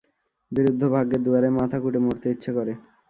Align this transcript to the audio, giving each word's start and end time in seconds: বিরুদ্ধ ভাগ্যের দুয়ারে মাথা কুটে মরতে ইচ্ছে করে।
বিরুদ্ধ 0.51 0.81
ভাগ্যের 0.93 1.21
দুয়ারে 1.25 1.49
মাথা 1.57 1.77
কুটে 1.83 1.99
মরতে 2.05 2.27
ইচ্ছে 2.33 2.51
করে। 2.57 2.73